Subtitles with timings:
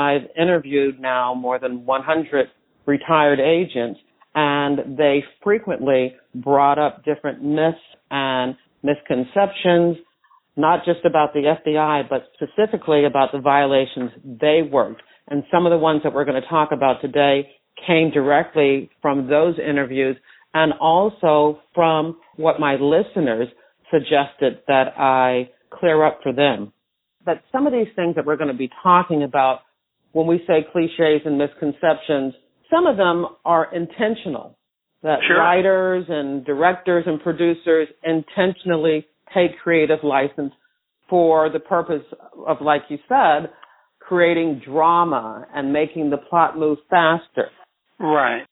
[0.00, 2.46] I've interviewed now more than 100
[2.86, 4.00] retired agents
[4.34, 7.78] and they frequently brought up different myths
[8.10, 9.96] and misconceptions,
[10.56, 15.02] not just about the FBI, but specifically about the violations they worked.
[15.28, 17.48] And some of the ones that we're going to talk about today
[17.86, 20.16] came directly from those interviews
[20.54, 23.48] and also from what my listeners
[23.90, 26.72] suggested that I clear up for them.
[27.26, 29.60] That some of these things that we're going to be talking about
[30.12, 32.34] when we say cliches and misconceptions,
[32.70, 34.56] some of them are intentional.
[35.02, 35.38] That Sure.
[35.38, 40.52] writers and directors and producers intentionally take creative license
[41.08, 42.04] for the purpose
[42.46, 43.50] of, like you said,
[44.00, 47.50] creating drama and making the plot move faster.
[47.98, 48.46] Right.